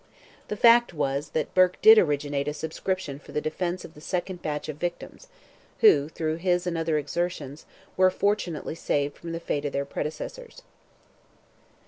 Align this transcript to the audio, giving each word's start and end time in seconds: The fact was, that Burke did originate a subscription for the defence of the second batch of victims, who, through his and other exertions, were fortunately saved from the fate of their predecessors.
The 0.47 0.57
fact 0.57 0.95
was, 0.95 1.29
that 1.29 1.53
Burke 1.53 1.79
did 1.79 1.99
originate 1.99 2.47
a 2.47 2.55
subscription 2.55 3.19
for 3.19 3.33
the 3.33 3.39
defence 3.39 3.85
of 3.85 3.93
the 3.93 4.01
second 4.01 4.41
batch 4.41 4.67
of 4.67 4.77
victims, 4.77 5.27
who, 5.81 6.09
through 6.09 6.37
his 6.37 6.65
and 6.65 6.75
other 6.75 6.97
exertions, 6.97 7.67
were 7.97 8.09
fortunately 8.09 8.73
saved 8.73 9.15
from 9.15 9.31
the 9.31 9.39
fate 9.39 9.63
of 9.65 9.73
their 9.73 9.85
predecessors. 9.85 10.63